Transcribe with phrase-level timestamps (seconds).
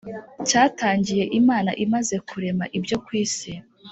[0.47, 3.51] Cyatangiye Imana imaze kurema ibyo ku isi